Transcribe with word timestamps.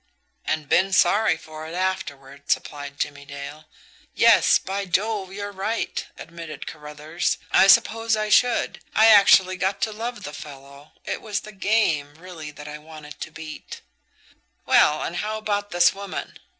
"And 0.45 0.67
been 0.67 0.93
sorry 0.93 1.37
for 1.37 1.67
it 1.67 1.75
afterward," 1.75 2.49
supplied 2.49 2.97
Jimmie 2.99 3.23
Dale. 3.25 3.65
"Yes, 4.15 4.57
by 4.57 4.85
Jove, 4.85 5.31
you're 5.31 5.51
right!" 5.51 6.07
admitted 6.17 6.65
Carruthers, 6.65 7.37
"I 7.51 7.67
suppose 7.67 8.15
I 8.15 8.29
should. 8.29 8.81
I 8.95 9.09
actually 9.09 9.57
got 9.57 9.79
to 9.81 9.91
love 9.91 10.23
the 10.23 10.33
fellow 10.33 10.93
it 11.05 11.21
was 11.21 11.41
the 11.41 11.51
GAME, 11.51 12.15
really, 12.15 12.49
that 12.49 12.67
I 12.67 12.79
wanted 12.79 13.21
to 13.21 13.29
beat." 13.29 13.81
"Well, 14.65 15.03
and 15.03 15.17
how 15.17 15.37
about 15.37 15.69
this 15.69 15.93
woman? 15.93 16.39